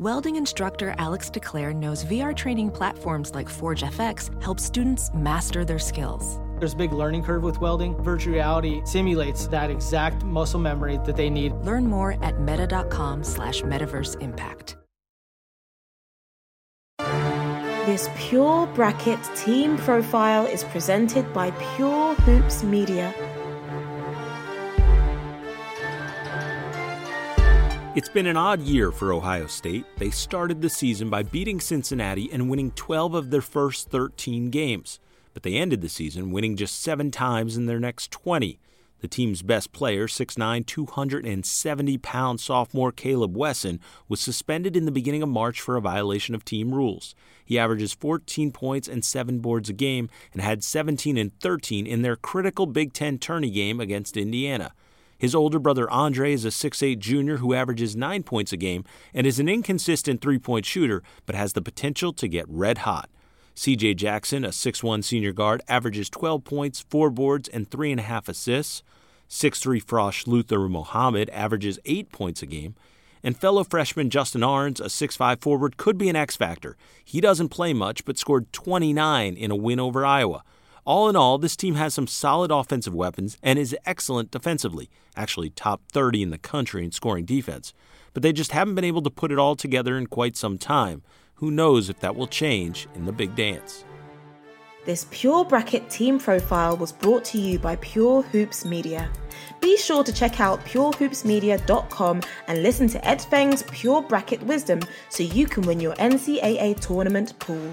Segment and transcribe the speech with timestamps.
[0.00, 5.78] Welding instructor Alex DeClaire knows VR training platforms like Forge FX help students master their
[5.78, 6.40] skills.
[6.58, 7.96] There's a big learning curve with welding.
[8.02, 11.52] Virtual reality simulates that exact muscle memory that they need.
[11.62, 14.76] Learn more at meta.com slash metaverse impact.
[17.86, 23.14] This Pure Bracket team profile is presented by Pure Hoops Media.
[27.96, 29.86] It's been an odd year for Ohio State.
[29.98, 34.98] They started the season by beating Cincinnati and winning 12 of their first 13 games,
[35.32, 38.58] but they ended the season winning just seven times in their next 20.
[38.98, 45.22] The team's best player, 6'9, 270 pound sophomore Kaleb Wesson, was suspended in the beginning
[45.22, 47.14] of March for a violation of team rules.
[47.44, 52.02] He averages 14 points and 7 boards a game and had 17 and 13 in
[52.02, 54.72] their critical Big Ten tourney game against Indiana.
[55.18, 59.26] His older brother Andre is a 6'8 junior who averages 9 points a game and
[59.26, 63.08] is an inconsistent three point shooter, but has the potential to get red hot.
[63.54, 68.82] CJ Jackson, a 6'1 senior guard, averages 12 points, 4 boards, and 3.5 assists.
[69.30, 72.74] 6'3 Frosh Luther Muhammad averages 8 points a game.
[73.22, 76.76] And fellow freshman Justin Ahrens, a 6'5 forward, could be an X factor.
[77.02, 80.44] He doesn't play much, but scored 29 in a win over Iowa.
[80.86, 85.48] All in all, this team has some solid offensive weapons and is excellent defensively, actually
[85.48, 87.72] top 30 in the country in scoring defense.
[88.12, 91.02] But they just haven't been able to put it all together in quite some time.
[91.36, 93.84] Who knows if that will change in the big dance?
[94.84, 99.10] This Pure Bracket team profile was brought to you by Pure Hoops Media.
[99.62, 105.22] Be sure to check out purehoopsmedia.com and listen to Ed Feng's Pure Bracket Wisdom so
[105.22, 107.72] you can win your NCAA tournament pool.